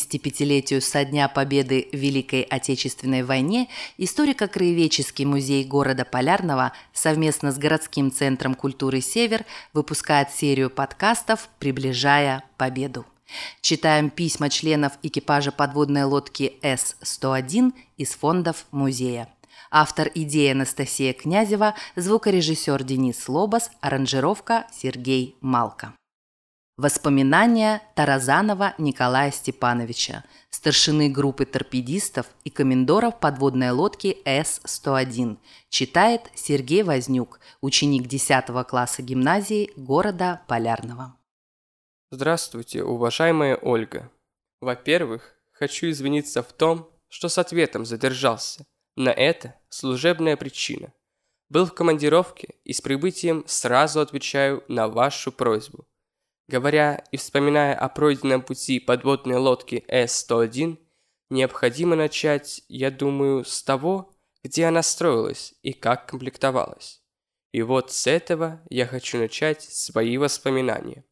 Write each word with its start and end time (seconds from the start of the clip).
75-летию 0.00 0.80
со 0.80 1.04
дня 1.04 1.28
победы 1.28 1.88
в 1.92 1.96
Великой 1.96 2.42
Отечественной 2.42 3.22
войне 3.22 3.68
историко-краеведческий 3.98 5.24
музей 5.24 5.64
города 5.64 6.04
Полярного 6.04 6.72
совместно 6.92 7.52
с 7.52 7.58
городским 7.58 8.10
центром 8.10 8.54
культуры 8.54 9.00
«Север» 9.00 9.44
выпускает 9.72 10.30
серию 10.30 10.70
подкастов 10.70 11.48
«Приближая 11.58 12.44
победу». 12.56 13.06
Читаем 13.60 14.10
письма 14.10 14.50
членов 14.50 14.92
экипажа 15.02 15.52
подводной 15.52 16.04
лодки 16.04 16.54
С-101 16.62 17.72
из 17.96 18.10
фондов 18.14 18.66
музея. 18.72 19.28
Автор 19.70 20.10
идеи 20.14 20.50
Анастасия 20.50 21.12
Князева, 21.12 21.74
звукорежиссер 21.94 22.82
Денис 22.82 23.28
Лобас, 23.28 23.70
аранжировка 23.80 24.66
Сергей 24.72 25.36
Малко. 25.40 25.94
Воспоминания 26.80 27.82
Таразанова 27.94 28.74
Николая 28.78 29.30
Степановича, 29.32 30.24
старшины 30.48 31.10
группы 31.10 31.44
торпедистов 31.44 32.24
и 32.44 32.48
комендоров 32.48 33.20
подводной 33.20 33.70
лодки 33.70 34.16
С-101. 34.24 35.36
Читает 35.68 36.22
Сергей 36.34 36.82
Вознюк, 36.82 37.38
ученик 37.60 38.06
10 38.06 38.46
класса 38.66 39.02
гимназии 39.02 39.70
города 39.76 40.40
Полярного. 40.48 41.18
Здравствуйте, 42.10 42.82
уважаемая 42.82 43.56
Ольга. 43.56 44.10
Во-первых, 44.62 45.34
хочу 45.52 45.90
извиниться 45.90 46.42
в 46.42 46.50
том, 46.50 46.88
что 47.10 47.28
с 47.28 47.36
ответом 47.36 47.84
задержался. 47.84 48.64
На 48.96 49.10
это 49.10 49.54
служебная 49.68 50.38
причина. 50.38 50.94
Был 51.50 51.66
в 51.66 51.74
командировке 51.74 52.54
и 52.64 52.72
с 52.72 52.80
прибытием 52.80 53.44
сразу 53.46 54.00
отвечаю 54.00 54.64
на 54.66 54.88
вашу 54.88 55.30
просьбу. 55.30 55.84
Говоря 56.50 57.04
и 57.12 57.16
вспоминая 57.16 57.76
о 57.76 57.88
пройденном 57.88 58.42
пути 58.42 58.80
подводной 58.80 59.36
лодки 59.36 59.84
С-101, 59.86 60.78
необходимо 61.30 61.94
начать, 61.94 62.64
я 62.66 62.90
думаю, 62.90 63.44
с 63.44 63.62
того, 63.62 64.12
где 64.42 64.64
она 64.64 64.82
строилась 64.82 65.54
и 65.62 65.72
как 65.72 66.08
комплектовалась. 66.08 67.04
И 67.52 67.62
вот 67.62 67.92
с 67.92 68.08
этого 68.08 68.60
я 68.68 68.84
хочу 68.86 69.18
начать 69.18 69.62
свои 69.62 70.18
воспоминания. 70.18 71.04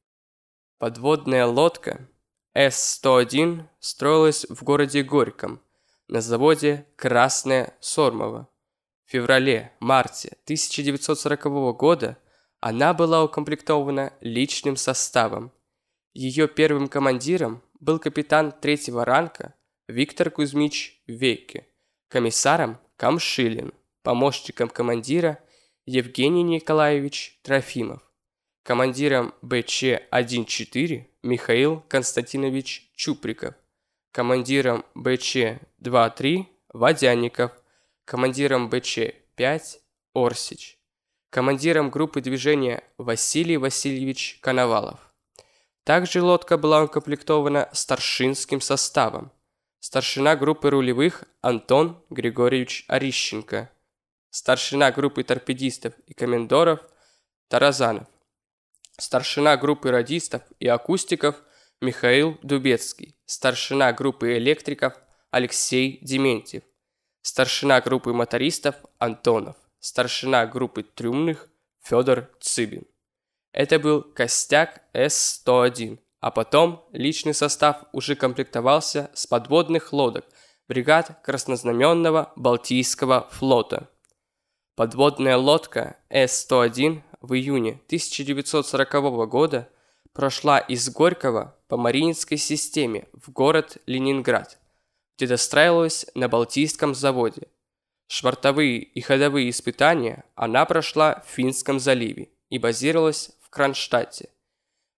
Подводная 0.78 1.46
лодка 1.46 2.08
С-101 2.54 3.62
строилась 3.78 4.44
в 4.48 4.64
городе 4.64 5.04
Горьком 5.04 5.62
на 6.08 6.20
заводе 6.20 6.84
«Красное 6.96 7.76
Сормово». 7.78 8.48
В 9.04 9.12
феврале-марте 9.12 10.36
1940 10.46 11.76
года– 11.76 12.18
она 12.60 12.92
была 12.92 13.24
укомплектована 13.24 14.12
личным 14.20 14.76
составом. 14.76 15.52
Ее 16.14 16.48
первым 16.48 16.88
командиром 16.88 17.62
был 17.78 17.98
капитан 17.98 18.52
третьего 18.52 19.04
ранга 19.04 19.54
Виктор 19.86 20.30
Кузьмич 20.30 21.00
Вейке, 21.06 21.66
комиссаром 22.08 22.78
Камшилин, 22.96 23.72
помощником 24.02 24.68
командира 24.68 25.38
Евгений 25.86 26.42
Николаевич 26.42 27.38
Трофимов, 27.42 28.02
командиром 28.64 29.32
БЧ-1-4 29.42 31.06
Михаил 31.22 31.84
Константинович 31.88 32.90
Чуприков, 32.96 33.54
командиром 34.10 34.84
БЧ-2-3 34.96 36.46
Водяников, 36.72 37.52
командиром 38.04 38.68
БЧ-5 38.68 39.78
Орсич 40.14 40.77
командиром 41.30 41.90
группы 41.90 42.20
движения 42.20 42.82
Василий 42.96 43.56
Васильевич 43.56 44.38
Коновалов. 44.40 44.98
Также 45.84 46.22
лодка 46.22 46.56
была 46.58 46.82
укомплектована 46.84 47.68
старшинским 47.72 48.60
составом. 48.60 49.32
Старшина 49.80 50.36
группы 50.36 50.70
рулевых 50.70 51.24
Антон 51.40 52.02
Григорьевич 52.10 52.84
Орищенко. 52.88 53.70
Старшина 54.30 54.90
группы 54.90 55.22
торпедистов 55.22 55.94
и 56.06 56.14
комендоров 56.14 56.80
Таразанов. 57.48 58.06
Старшина 58.98 59.56
группы 59.56 59.90
радистов 59.90 60.42
и 60.58 60.66
акустиков 60.66 61.36
Михаил 61.80 62.38
Дубецкий. 62.42 63.16
Старшина 63.24 63.92
группы 63.92 64.36
электриков 64.36 64.94
Алексей 65.30 65.98
Дементьев. 66.02 66.64
Старшина 67.22 67.80
группы 67.80 68.12
мотористов 68.12 68.74
Антонов 68.98 69.56
старшина 69.80 70.46
группы 70.46 70.82
трюмных 70.82 71.48
Федор 71.82 72.30
Цыбин. 72.40 72.86
Это 73.52 73.78
был 73.78 74.02
костяк 74.02 74.82
С-101, 74.92 75.98
а 76.20 76.30
потом 76.30 76.84
личный 76.92 77.34
состав 77.34 77.84
уже 77.92 78.14
комплектовался 78.14 79.10
с 79.14 79.26
подводных 79.26 79.92
лодок 79.92 80.26
бригад 80.68 81.20
Краснознаменного 81.22 82.32
Балтийского 82.36 83.28
флота. 83.30 83.88
Подводная 84.76 85.36
лодка 85.36 85.96
С-101 86.10 87.02
в 87.20 87.34
июне 87.34 87.80
1940 87.86 89.28
года 89.28 89.68
прошла 90.12 90.58
из 90.58 90.88
Горького 90.90 91.56
по 91.68 91.76
Мариинской 91.76 92.36
системе 92.36 93.08
в 93.12 93.30
город 93.30 93.78
Ленинград, 93.86 94.58
где 95.16 95.26
достраивалась 95.26 96.06
на 96.14 96.28
Балтийском 96.28 96.94
заводе– 96.94 97.48
Швартовые 98.08 98.78
и 98.78 99.00
ходовые 99.02 99.50
испытания 99.50 100.24
она 100.34 100.64
прошла 100.64 101.22
в 101.26 101.30
Финском 101.30 101.78
заливе 101.78 102.30
и 102.48 102.58
базировалась 102.58 103.30
в 103.42 103.50
Кронштадте. 103.50 104.30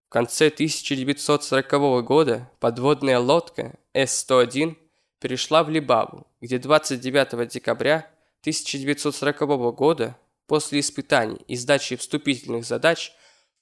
В 0.07 0.13
конце 0.13 0.47
1940 0.47 2.05
года 2.05 2.51
подводная 2.61 3.19
лодка 3.19 3.75
С-101 3.95 4.77
перешла 5.19 5.65
в 5.65 5.71
Либаву, 5.71 6.27
где 6.41 6.59
29 6.59 7.49
декабря 7.49 8.09
1940 8.43 9.75
года 9.75 10.17
после 10.47 10.81
испытаний 10.81 11.41
и 11.49 11.57
сдачи 11.57 11.97
вступительных 11.97 12.65
задач 12.65 13.13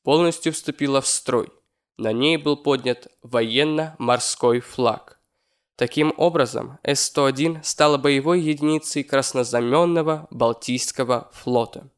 полностью 0.03 0.53
вступила 0.53 1.01
в 1.01 1.07
строй. 1.07 1.49
На 1.97 2.13
ней 2.13 2.37
был 2.37 2.57
поднят 2.57 3.09
военно-морской 3.23 4.61
флаг. 4.61 5.18
Таким 5.79 6.13
образом, 6.17 6.81
С-101 6.83 7.63
стала 7.63 7.99
боевой 7.99 8.41
единицей 8.41 9.05
краснознаменного 9.05 10.27
Балтийского 10.33 11.31
флота. 11.33 11.89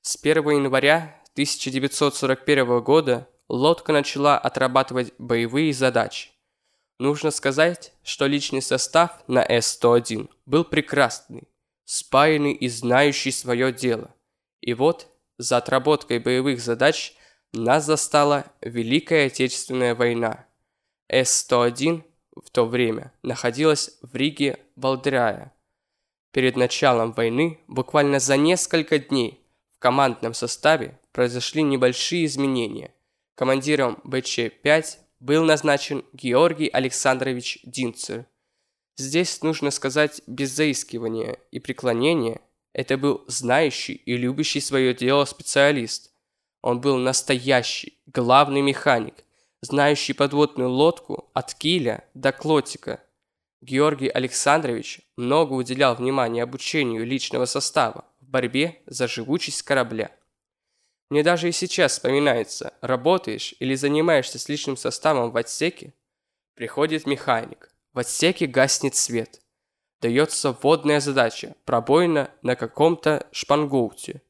С 0.00 0.16
1 0.16 0.36
января 0.48 1.20
1941 1.34 2.80
года 2.80 3.28
лодка 3.50 3.92
начала 3.92 4.38
отрабатывать 4.38 5.12
боевые 5.18 5.74
задачи. 5.74 6.30
Нужно 6.98 7.30
сказать, 7.30 7.92
что 8.02 8.26
личный 8.26 8.62
состав 8.62 9.22
на 9.26 9.44
С-101 9.44 10.30
был 10.46 10.64
прекрасный, 10.64 11.46
спаянный 11.84 12.54
и 12.54 12.70
знающий 12.70 13.30
свое 13.30 13.74
дело. 13.74 14.14
И 14.62 14.72
вот, 14.72 15.06
за 15.36 15.58
отработкой 15.58 16.18
боевых 16.18 16.62
задач 16.62 17.12
нас 17.52 17.84
застала 17.84 18.46
Великая 18.62 19.26
Отечественная 19.26 19.94
война. 19.94 20.46
С-101 21.10 22.04
в 22.34 22.50
то 22.50 22.66
время 22.66 23.12
находилась 23.22 23.98
в 24.02 24.14
Риге 24.16 24.58
Балдрая. 24.76 25.52
Перед 26.32 26.56
началом 26.56 27.12
войны, 27.12 27.60
буквально 27.68 28.18
за 28.18 28.36
несколько 28.36 28.98
дней, 28.98 29.40
в 29.76 29.78
командном 29.78 30.32
составе 30.34 30.98
произошли 31.12 31.62
небольшие 31.62 32.24
изменения. 32.24 32.94
Командиром 33.34 33.98
БЧ-5 34.04 34.98
был 35.20 35.44
назначен 35.44 36.04
Георгий 36.12 36.68
Александрович 36.68 37.58
Динцер. 37.64 38.26
Здесь 38.96 39.42
нужно 39.42 39.70
сказать 39.70 40.22
без 40.26 40.50
заискивания 40.50 41.38
и 41.50 41.58
преклонения, 41.58 42.40
это 42.72 42.96
был 42.96 43.24
знающий 43.26 43.94
и 43.94 44.16
любящий 44.16 44.60
свое 44.60 44.94
дело 44.94 45.26
специалист. 45.26 46.10
Он 46.62 46.80
был 46.80 46.96
настоящий, 46.96 47.98
главный 48.06 48.62
механик– 48.62 49.14
знающий 49.62 50.12
подводную 50.12 50.68
лодку 50.68 51.30
от 51.32 51.54
киля 51.54 52.04
до 52.14 52.32
клотика. 52.32 53.00
Георгий 53.60 54.08
Александрович 54.08 55.00
много 55.16 55.52
уделял 55.52 55.94
внимания 55.94 56.42
обучению 56.42 57.06
личного 57.06 57.44
состава 57.44 58.04
в 58.20 58.28
борьбе 58.28 58.82
за 58.86 59.06
живучесть 59.06 59.62
корабля. 59.62 60.10
Мне 61.10 61.22
даже 61.22 61.48
и 61.48 61.52
сейчас 61.52 61.92
вспоминается, 61.92 62.74
работаешь 62.80 63.54
или 63.60 63.76
занимаешься 63.76 64.38
с 64.38 64.48
личным 64.48 64.76
составом 64.76 65.30
в 65.30 65.36
отсеке, 65.36 65.94
приходит 66.54 67.06
механик, 67.06 67.70
в 67.92 68.00
отсеке 68.00 68.46
гаснет 68.46 68.96
свет. 68.96 69.40
Дается 70.00 70.50
вводная 70.50 70.98
задача, 70.98 71.54
пробоина 71.64 72.30
на 72.42 72.56
каком-то 72.56 73.28
шпангоуте. 73.30 74.22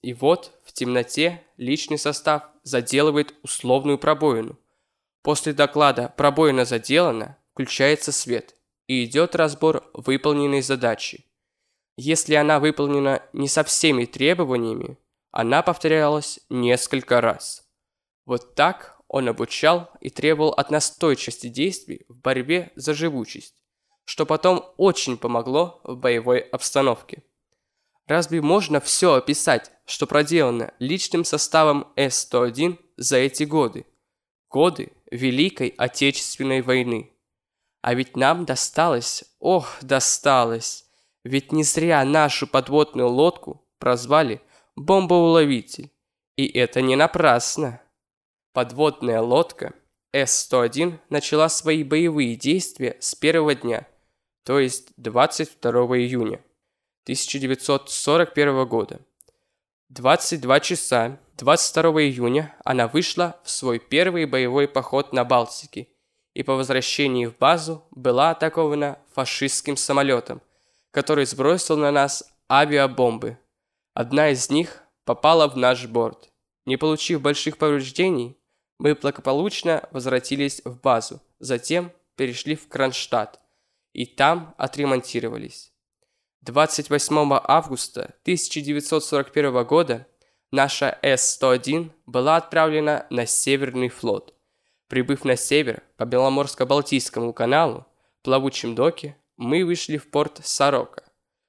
И 0.00 0.12
вот 0.14 0.58
в 0.64 0.72
темноте 0.72 1.44
личный 1.56 1.98
состав 1.98 2.48
заделывает 2.64 3.34
условную 3.42 3.98
пробоину. 3.98 4.58
После 5.22 5.52
доклада 5.52 6.12
«Пробоина 6.16 6.64
заделана» 6.64 7.38
включается 7.52 8.10
свет 8.10 8.56
и 8.88 9.04
идет 9.04 9.36
разбор 9.36 9.88
выполненной 9.94 10.62
задачи. 10.62 11.24
Если 11.96 12.34
она 12.34 12.58
выполнена 12.58 13.22
не 13.32 13.48
со 13.48 13.62
всеми 13.62 14.04
требованиями, 14.04 14.98
она 15.30 15.62
повторялась 15.62 16.40
несколько 16.48 17.20
раз. 17.20 17.68
Вот 18.26 18.54
так 18.54 18.98
Он 19.08 19.28
обучал 19.28 19.90
и 20.00 20.08
требовал 20.08 20.52
от 20.52 20.70
настойчивости 20.70 21.48
действий 21.48 22.06
в 22.08 22.16
борьбе 22.16 22.72
за 22.76 22.94
живучесть, 22.94 23.54
что 24.04 24.24
потом 24.24 24.72
очень 24.78 25.18
помогло 25.18 25.82
в 25.84 25.96
боевой 25.96 26.40
обстановке. 26.40 27.22
Разве 28.06 28.40
можно 28.40 28.80
все 28.80 29.12
описать, 29.14 29.70
что 29.84 30.06
проделано 30.06 30.72
личным 30.78 31.24
составом 31.24 31.92
С-101 31.96 32.78
за 32.96 33.18
эти 33.18 33.44
годы? 33.44 33.86
Годы 34.48 34.92
Великой 35.12 35.74
Отечественной 35.76 36.62
войны. 36.62 37.12
А 37.82 37.92
ведь 37.92 38.16
нам 38.16 38.46
досталось, 38.46 39.24
ох, 39.40 39.76
досталось. 39.82 40.86
Ведь 41.22 41.52
не 41.52 41.64
зря 41.64 42.02
нашу 42.04 42.46
подводную 42.46 43.08
лодку 43.08 43.62
прозвали 43.78 44.40
«бомбоуловитель». 44.74 45.90
И 46.36 46.46
это 46.46 46.80
не 46.80 46.96
напрасно. 46.96 47.82
Подводная 48.54 49.20
лодка 49.20 49.74
С-101 50.12 50.98
начала 51.10 51.50
свои 51.50 51.84
боевые 51.84 52.34
действия 52.34 52.96
с 52.98 53.14
первого 53.14 53.54
дня, 53.54 53.86
то 54.44 54.58
есть 54.58 54.92
22 54.96 55.70
июня 55.98 56.42
1941 57.04 58.66
года. 58.66 59.00
22 59.90 60.60
часа 60.60 61.20
22 61.42 62.02
июня 62.02 62.54
она 62.64 62.86
вышла 62.86 63.36
в 63.42 63.50
свой 63.50 63.80
первый 63.80 64.26
боевой 64.26 64.68
поход 64.68 65.12
на 65.12 65.24
Балтике 65.24 65.88
и 66.34 66.44
по 66.44 66.54
возвращении 66.54 67.26
в 67.26 67.36
базу 67.36 67.84
была 67.90 68.30
атакована 68.30 69.00
фашистским 69.12 69.76
самолетом, 69.76 70.40
который 70.92 71.26
сбросил 71.26 71.76
на 71.76 71.90
нас 71.90 72.32
авиабомбы. 72.48 73.38
Одна 73.92 74.28
из 74.28 74.50
них 74.50 74.84
попала 75.04 75.48
в 75.48 75.56
наш 75.56 75.84
борт. 75.86 76.30
Не 76.64 76.76
получив 76.76 77.20
больших 77.20 77.58
повреждений, 77.58 78.38
мы 78.78 78.94
благополучно 78.94 79.88
возвратились 79.90 80.62
в 80.64 80.80
базу, 80.80 81.20
затем 81.40 81.90
перешли 82.14 82.54
в 82.54 82.68
Кронштадт 82.68 83.40
и 83.92 84.06
там 84.06 84.54
отремонтировались. 84.58 85.72
28 86.42 87.40
августа 87.42 88.14
1941 88.22 89.64
года 89.64 90.06
наша 90.52 90.98
С-101 91.02 91.90
была 92.06 92.36
отправлена 92.36 93.06
на 93.10 93.26
Северный 93.26 93.88
флот. 93.88 94.34
Прибыв 94.86 95.24
на 95.24 95.36
север 95.36 95.82
по 95.96 96.04
Беломорско-Балтийскому 96.04 97.32
каналу, 97.32 97.86
плавучем 98.22 98.74
доке, 98.74 99.16
мы 99.38 99.64
вышли 99.64 99.96
в 99.96 100.10
порт 100.10 100.40
Сорока, 100.44 101.02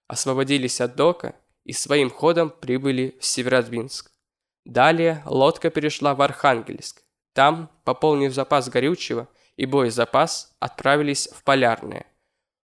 освободились 0.08 0.80
от 0.80 0.96
дока 0.96 1.36
и 1.66 1.74
своим 1.74 2.10
ходом 2.10 2.50
прибыли 2.50 3.18
в 3.20 3.26
Северодвинск. 3.26 4.12
Далее 4.64 5.22
лодка 5.26 5.70
перешла 5.70 6.16
в 6.16 6.22
Архангельск. 6.22 7.04
Там, 7.34 7.70
пополнив 7.84 8.34
запас 8.34 8.70
горючего 8.70 9.28
и 9.58 9.66
боезапас, 9.66 10.56
отправились 10.60 11.28
в 11.28 11.44
Полярное. 11.44 12.06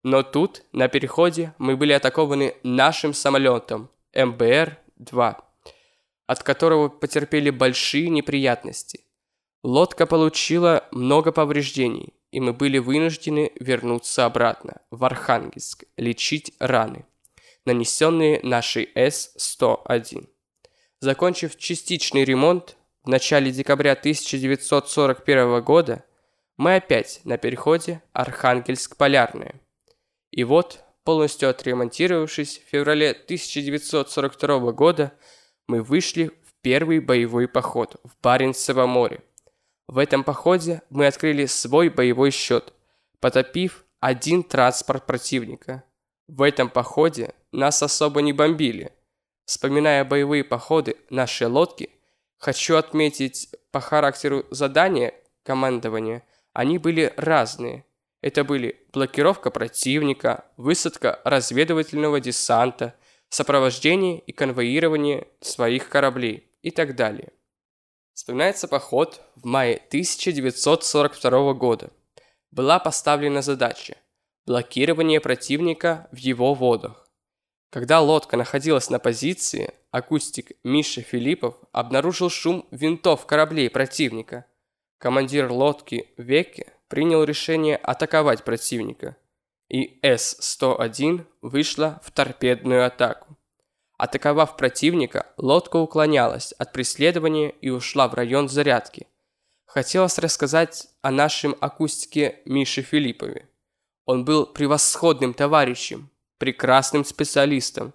Но 0.02 0.24
тут, 0.24 0.64
на 0.72 0.88
переходе, 0.88 1.54
мы 1.60 1.78
были 1.78 1.94
атакованы 1.94 2.56
нашим 2.64 3.14
самолетом 3.14 3.90
МБР-2 4.14 5.44
от 6.34 6.42
которого 6.42 6.90
потерпели 6.90 7.52
большие 7.52 8.10
неприятности. 8.10 9.02
Лодка 9.64 10.08
получила 10.08 10.88
много 10.92 11.32
повреждений, 11.32 12.14
и 12.32 12.40
мы 12.40 12.54
были 12.54 12.80
вынуждены 12.80 13.52
вернуться 13.60 14.26
обратно, 14.26 14.82
в 14.90 15.06
Архангельск, 15.06 15.84
лечить 15.96 16.52
раны, 16.60 17.06
нанесенные 17.66 18.40
нашей 18.42 18.90
С-101. 18.96 20.28
Закончив 21.00 21.56
частичный 21.56 22.26
ремонт, 22.26 22.78
в 23.04 23.10
начале 23.10 23.52
декабря 23.52 23.92
1941 23.92 25.62
года 25.62 26.04
мы 26.58 26.78
опять 26.78 27.22
на 27.26 27.38
переходе 27.38 28.02
Архангельск-Полярное. 28.14 29.62
И 30.32 30.44
вот, 30.44 30.80
полностью 31.04 31.50
отремонтировавшись, 31.50 32.58
в 32.58 32.70
феврале 32.72 33.12
1942 33.12 34.72
года 34.72 35.14
мы 35.68 35.82
вышли 35.82 36.28
в 36.28 36.54
первый 36.62 37.00
боевой 37.00 37.48
поход 37.48 37.96
в 38.04 38.12
Баренцево 38.22 38.86
море. 38.86 39.22
В 39.88 39.98
этом 39.98 40.24
походе 40.24 40.82
мы 40.90 41.08
открыли 41.08 41.46
свой 41.46 41.90
боевой 41.90 42.32
счет, 42.32 42.74
потопив 43.20 43.86
один 44.00 44.44
транспорт 44.44 45.06
противника. 45.06 45.84
В 46.28 46.42
этом 46.42 46.70
походе 46.70 47.34
нас 47.52 47.84
особо 47.84 48.22
не 48.22 48.34
бомбили. 48.34 48.92
Вспоминая 49.46 50.06
боевые 50.06 50.44
походы 50.44 50.96
нашей 51.10 51.48
лодки, 51.48 51.90
хочу 52.38 52.76
отметить 52.76 53.50
по 53.72 53.82
характеру 53.82 54.46
задания 54.52 55.14
командования, 55.44 56.24
они 56.54 56.78
были 56.78 57.14
разные. 57.18 57.86
Это 58.22 58.46
были 58.46 58.88
блокировка 58.94 59.52
противника, 59.52 60.46
высадка 60.56 61.20
разведывательного 61.26 62.22
десанта, 62.22 62.96
сопровождение 63.30 64.20
и 64.20 64.32
конвоирование 64.32 65.28
своих 65.42 65.90
кораблей 65.90 66.50
и 66.62 66.72
так 66.72 66.96
далее. 66.96 67.34
Вспоминается 68.14 68.68
поход 68.68 69.22
в 69.36 69.46
мае 69.46 69.78
1942 69.88 71.54
года. 71.54 71.92
Была 72.52 72.80
поставлена 72.80 73.42
задача– 73.42 73.98
блокирование 74.46 75.20
противника 75.20 76.08
в 76.12 76.18
его 76.18 76.54
водах. 76.54 77.10
Когда 77.72 78.02
лодка 78.02 78.38
находилась 78.38 78.92
на 78.92 79.00
позиции, 79.00 79.74
акустик 79.90 80.52
Миша 80.64 81.02
Филиппов 81.02 81.56
обнаружил 81.72 82.30
шум 82.30 82.68
винтов 82.70 83.26
кораблей 83.26 83.70
противника. 83.72 84.46
Командир 85.00 85.52
лодки 85.52 86.08
Веке 86.18 86.72
принял 86.88 87.24
решение 87.24 87.78
атаковать 87.78 88.44
противника– 88.44 89.18
и 89.70 90.00
С-101 90.02 91.26
вышла 91.42 92.00
в 92.04 92.12
торпедную 92.12 92.86
атаку. 92.86 93.38
Атаковав 93.98 94.58
противника, 94.58 95.28
лодка 95.38 95.78
уклонялась 95.78 96.52
от 96.54 96.74
преследования 96.74 97.50
и 97.50 97.70
ушла 97.70 98.08
в 98.08 98.14
район 98.14 98.50
зарядки. 98.50 99.08
Хотелось 99.66 100.20
рассказать 100.20 100.88
о 101.02 101.12
нашем 101.12 101.56
акустике 101.60 102.42
Мише 102.46 102.82
Филиппове. 102.82 103.50
Он 104.06 104.26
был 104.26 104.46
превосходным 104.46 105.34
товарищем, 105.34 106.10
прекрасным 106.38 107.06
специалистом. 107.06 107.94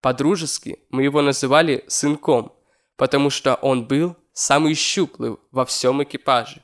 По-дружески 0.00 0.78
мы 0.88 1.02
его 1.02 1.20
называли 1.20 1.84
«сынком», 1.88 2.54
потому 2.96 3.30
что 3.30 3.54
он 3.56 3.86
был 3.86 4.16
самый 4.32 4.74
щуплый 4.74 5.36
во 5.50 5.66
всем 5.66 6.02
экипаже. 6.02 6.62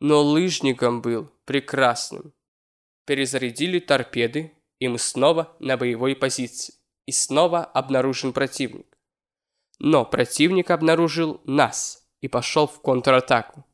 Но 0.00 0.22
лыжником 0.22 1.02
был 1.02 1.30
прекрасным 1.44 2.32
перезарядили 3.08 3.78
торпеды, 3.78 4.52
и 4.80 4.86
мы 4.86 4.98
снова 4.98 5.56
на 5.60 5.78
боевой 5.78 6.14
позиции. 6.14 6.74
И 7.06 7.12
снова 7.12 7.64
обнаружен 7.64 8.34
противник. 8.34 8.98
Но 9.78 10.04
противник 10.04 10.70
обнаружил 10.70 11.40
нас 11.44 12.06
и 12.20 12.28
пошел 12.28 12.66
в 12.66 12.82
контратаку. 12.82 13.64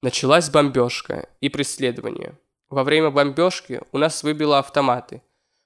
Началась 0.00 0.48
бомбежка 0.48 1.28
и 1.42 1.50
преследование. 1.50 2.38
Во 2.70 2.82
время 2.82 3.10
бомбежки 3.10 3.82
у 3.92 3.98
нас 3.98 4.22
выбило 4.22 4.58
автоматы. 4.58 5.22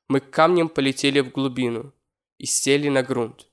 Мы 0.09 0.19
камнем 0.19 0.69
полетели 0.69 1.21
в 1.21 1.31
глубину 1.31 1.93
и 2.39 2.47
сели 2.47 2.89
на 2.89 3.05
грунт. 3.05 3.47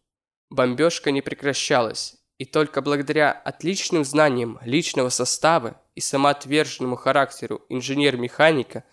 Бомбежка 0.49 1.11
не 1.11 1.21
прекращалась, 1.21 2.15
и 2.39 2.45
только 2.45 2.81
благодаря 2.81 3.31
отличным 3.31 4.03
знаниям 4.03 4.59
личного 4.65 5.09
состава 5.09 5.79
и 5.93 6.01
самоотверженному 6.01 6.95
характеру 6.95 7.61
инженер-механика 7.69 8.83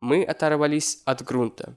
мы 0.00 0.24
оторвались 0.24 1.02
от 1.04 1.22
грунта. 1.22 1.76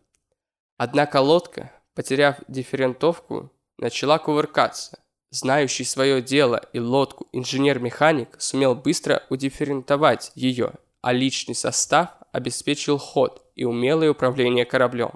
Однако 0.77 1.21
лодка, 1.21 1.71
потеряв 1.93 2.37
дифферентовку, 2.47 3.51
начала 3.77 4.19
кувыркаться. 4.19 4.99
Знающий 5.29 5.85
свое 5.85 6.21
дело 6.21 6.61
и 6.73 6.79
лодку 6.79 7.27
инженер-механик 7.31 8.35
сумел 8.39 8.75
быстро 8.75 9.23
удифферентовать 9.29 10.31
ее, 10.35 10.73
а 11.01 11.13
личный 11.13 11.55
состав 11.55 12.09
обеспечил 12.31 12.97
ход 12.97 13.45
и 13.55 13.63
умелое 13.63 14.11
управление 14.11 14.65
кораблем. 14.65 15.11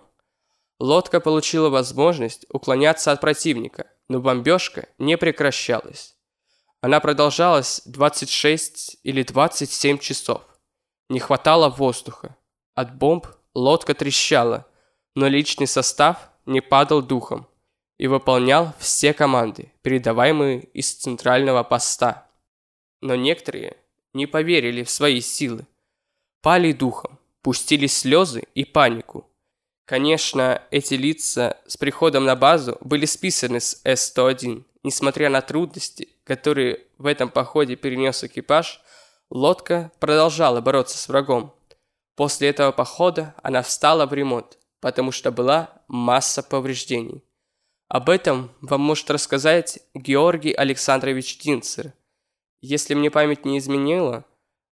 Лодка 0.79 1.19
получила 1.19 1.69
возможность 1.69 2.45
уклоняться 2.49 3.11
от 3.11 3.21
противника, 3.21 3.87
но 4.07 4.19
бомбежка 4.19 4.87
не 4.97 5.17
прекращалась. 5.17 6.15
Она 6.81 6.99
продолжалась 6.99 7.81
26 7.85 8.97
или 9.03 9.23
27 9.23 9.97
часов. 9.97 10.41
Не 11.09 11.19
хватало 11.19 11.69
воздуха, 11.69 12.35
от 12.75 12.95
бомб 12.97 13.27
лодка 13.53 13.93
трещала, 13.93 14.67
но 15.15 15.27
личный 15.27 15.67
состав 15.67 16.29
не 16.45 16.61
падал 16.61 17.01
духом 17.01 17.47
и 17.97 18.07
выполнял 18.07 18.73
все 18.77 19.13
команды, 19.13 19.71
передаваемые 19.81 20.65
из 20.73 20.93
центрального 20.93 21.63
поста. 21.63 22.29
Но 23.01 23.15
некоторые 23.15 23.77
не 24.13 24.27
поверили 24.27 24.83
в 24.83 24.89
свои 24.89 25.21
силы, 25.21 25.65
пали 26.41 26.73
духом, 26.73 27.17
пустили 27.41 27.87
слезы 27.87 28.43
и 28.53 28.65
панику. 28.65 29.29
Конечно, 29.85 30.61
эти 30.71 30.95
лица 30.95 31.59
с 31.67 31.77
приходом 31.77 32.25
на 32.25 32.35
базу 32.35 32.77
были 32.81 33.05
списаны 33.05 33.59
с 33.59 33.79
С-101. 33.83 34.63
Несмотря 34.83 35.29
на 35.29 35.41
трудности, 35.41 36.09
которые 36.23 36.81
в 36.97 37.05
этом 37.05 37.29
походе 37.29 37.75
перенес 37.75 38.23
экипаж, 38.23 38.81
Лодка 39.31 39.91
продолжала 39.99 40.61
бороться 40.61 40.97
с 40.97 41.07
врагом. 41.07 41.54
После 42.15 42.49
этого 42.49 42.71
похода 42.71 43.35
она 43.43 43.61
встала 43.61 44.05
в 44.05 44.13
ремонт, 44.13 44.57
потому 44.79 45.11
что 45.11 45.31
была 45.31 45.81
масса 45.87 46.41
повреждений. 46.41 47.23
Об 47.87 48.09
этом 48.09 48.51
вам 48.61 48.81
может 48.81 49.11
рассказать 49.11 49.79
Георгий 49.93 50.53
Александрович 50.53 51.37
Динцер. 51.37 51.93
Если 52.61 52.93
мне 52.93 53.11
память 53.11 53.45
не 53.45 53.57
изменила, 53.59 54.25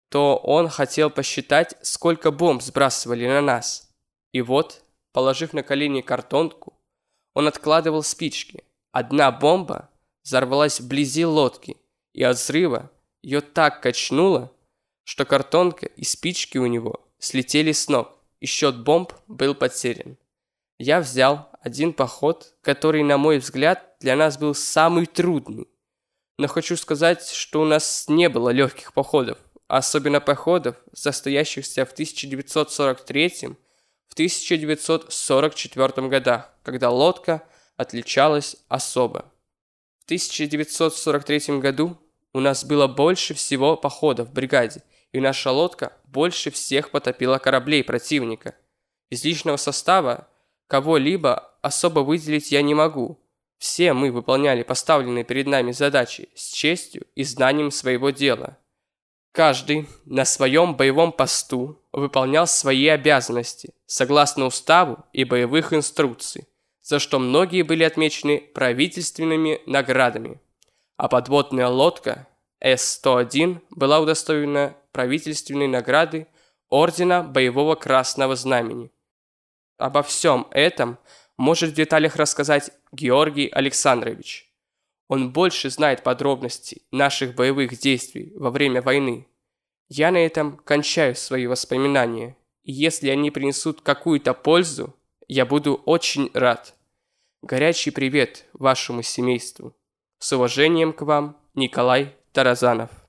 то 0.10 0.38
он 0.38 0.70
хотел 0.70 1.10
посчитать, 1.10 1.76
сколько 1.82 2.32
бомб 2.32 2.62
сбрасывали 2.62 3.28
на 3.28 3.42
нас. 3.42 3.90
И 4.32 4.42
вот, 4.42 4.82
положив 5.12 5.54
на 5.54 5.64
колени 5.64 6.02
картонку, 6.02 6.74
он 7.34 7.48
откладывал 7.48 8.04
спички. 8.04 8.64
Одна 8.92 9.32
бомба 9.32 9.90
взорвалась 10.24 10.80
вблизи 10.80 11.26
лодки, 11.26 11.78
и 12.14 12.24
от 12.24 12.38
взрыва 12.38 12.92
ее 13.22 13.42
так 13.42 13.82
качнуло, 13.82 14.52
что 15.04 15.26
картонка 15.26 15.88
и 15.88 16.04
спички 16.04 16.58
у 16.58 16.66
него 16.66 17.04
слетели 17.24 17.72
с 17.72 17.88
ног, 17.88 18.18
и 18.42 18.46
счет 18.46 18.84
бомб 18.84 19.14
был 19.28 19.56
потерян. 19.56 20.18
Я 20.78 21.00
взял 21.00 21.50
один 21.62 21.94
поход, 21.94 22.56
который, 22.62 23.04
на 23.04 23.18
мой 23.18 23.38
взгляд, 23.38 23.96
для 24.02 24.18
нас 24.18 24.38
был 24.38 24.54
самый 24.54 25.06
трудный. 25.06 25.68
Но 26.38 26.48
хочу 26.48 26.76
сказать, 26.76 27.26
что 27.30 27.62
у 27.62 27.66
нас 27.66 28.06
не 28.10 28.28
было 28.28 28.50
легких 28.50 28.92
походов, 28.92 29.38
особенно 29.68 30.20
походов, 30.20 30.76
состоящихся 30.94 31.86
в 31.86 31.94
1943 31.94 33.56
в 34.10 34.14
1944 34.14 36.08
годах, 36.10 36.54
когда 36.64 36.90
лодка 36.90 37.44
отличалась 37.78 38.58
особо. 38.68 39.32
В 40.02 40.06
1943 40.06 41.60
году 41.60 41.98
у 42.34 42.42
нас 42.42 42.66
было 42.66 42.88
больше 42.88 43.34
всего 43.34 43.78
походов 43.78 44.28
в 44.28 44.34
бригаде, 44.34 44.84
и 45.14 45.22
наша 45.22 45.52
лодка 45.52 45.94
больше 46.06 46.52
всех 46.52 46.90
потопила 46.90 47.38
кораблей 47.38 47.84
противника. 47.84 48.56
Из 49.10 49.24
личного 49.24 49.58
состава 49.58 50.28
кого-либо 50.68 51.52
особо 51.62 52.02
выделить 52.02 52.52
я 52.52 52.62
не 52.62 52.74
могу. 52.74 53.20
Все 53.60 53.94
мы 53.94 54.12
выполняли 54.12 54.64
поставленные 54.64 55.24
перед 55.24 55.48
нами 55.48 55.72
задачи 55.72 56.28
с 56.36 56.52
честью 56.52 57.06
и 57.16 57.24
знанием 57.24 57.72
своего 57.72 58.10
дела. 58.10 58.58
Каждый 59.32 59.88
на 60.06 60.26
своем 60.26 60.76
боевом 60.76 61.12
посту 61.12 61.82
выполнял 61.92 62.46
свои 62.46 62.88
обязанности 62.88 63.74
согласно 63.86 64.46
уставу 64.46 65.06
и 65.14 65.24
боевых 65.24 65.74
инструкций, 65.74 66.48
за 66.82 67.00
что 67.00 67.20
многие 67.20 67.62
были 67.62 67.84
отмечены 67.84 68.40
правительственными 68.54 69.62
наградами. 69.66 70.42
А 70.98 71.08
подводная 71.08 71.68
лодка 71.68 72.28
С-101 72.64 73.60
была 73.72 74.00
удостоена 74.00 74.78
правительственной 74.94 75.68
награды 75.68 76.28
Ордена 76.70 77.22
Боевого 77.22 77.76
Красного 77.76 78.38
Знамени. 78.38 78.90
Обо 79.78 80.02
всем 80.02 80.48
этом 80.52 80.98
может 81.36 81.72
в 81.72 81.76
деталях 81.76 82.16
рассказать 82.16 82.72
Георгий 82.94 83.50
Александрович. 83.50 84.50
Он 85.10 85.34
больше 85.34 85.70
знает 85.70 86.04
подробностей 86.04 86.84
наших 86.90 87.36
боевых 87.36 87.78
действий 87.78 88.32
во 88.36 88.50
время 88.50 88.82
войны. 88.82 89.28
Я 89.90 90.12
на 90.12 90.26
этом 90.26 90.56
кончаю 90.56 91.16
свои 91.16 91.48
воспоминания, 91.48 92.38
и 92.64 92.72
если 92.72 93.10
они 93.10 93.30
принесут 93.30 93.82
какую-то 93.82 94.34
пользу, 94.34 94.96
я 95.28 95.46
буду 95.46 95.82
очень 95.86 96.32
рад. 96.34 96.76
Горячий 97.42 97.92
привет 97.92 98.46
вашему 98.54 99.02
семейству. 99.02 99.76
С 100.20 100.32
уважением 100.32 100.94
к 100.94 101.02
вам, 101.02 101.38
Николай 101.56 102.16
Tarazanov 102.34 103.03